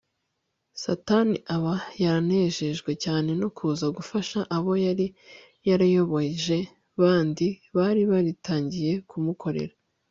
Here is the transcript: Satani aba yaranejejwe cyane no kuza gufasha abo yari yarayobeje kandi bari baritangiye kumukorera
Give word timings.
Satani 0.81 1.37
aba 1.55 1.73
yaranejejwe 2.03 2.91
cyane 3.03 3.29
no 3.41 3.49
kuza 3.57 3.85
gufasha 3.97 4.39
abo 4.55 4.71
yari 4.85 5.07
yarayobeje 5.67 6.57
kandi 6.97 7.47
bari 7.75 8.01
baritangiye 8.11 8.93
kumukorera 9.09 9.75